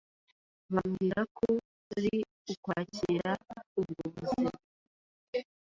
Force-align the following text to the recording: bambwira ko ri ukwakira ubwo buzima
bambwira 0.73 1.19
ko 1.37 1.47
ri 2.03 2.17
ukwakira 2.53 3.31
ubwo 3.81 4.03
buzima 4.13 4.51